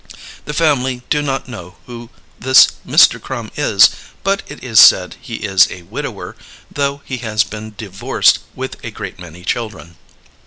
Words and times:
The 0.45 0.55
family 0.55 1.03
do 1.11 1.21
not 1.21 1.47
know 1.47 1.75
who 1.85 2.09
this 2.39 2.69
MR. 2.87 3.21
Crum 3.21 3.51
is 3.55 3.91
but 4.23 4.41
It 4.47 4.63
is 4.63 4.79
said 4.79 5.15
he 5.21 5.35
is 5.45 5.67
a 5.71 5.83
widower 5.83 6.35
though 6.71 7.03
he 7.05 7.17
has 7.17 7.43
been 7.43 7.75
diVorced 7.77 8.39
with 8.55 8.77
a 8.83 8.89
great 8.89 9.19
many 9.19 9.43
children. 9.45 9.97